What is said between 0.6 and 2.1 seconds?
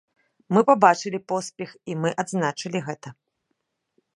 пабачылі поспех і мы